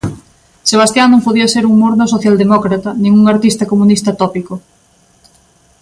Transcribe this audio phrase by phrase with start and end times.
[0.71, 4.53] Sebastian non podía ser un morno socialdemócrata nin un artista comunista tópico.